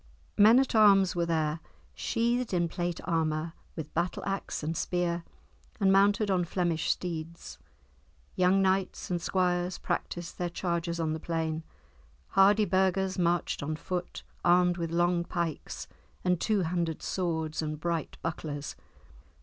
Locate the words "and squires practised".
9.11-10.39